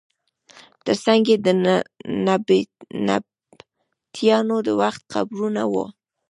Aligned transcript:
تر 0.85 0.95
څنګ 1.05 1.23
یې 1.31 1.37
د 1.45 1.47
نبطیانو 3.05 4.57
د 4.65 4.69
وخت 4.81 5.01
قبرونه 5.13 5.61
وو. 5.71 5.85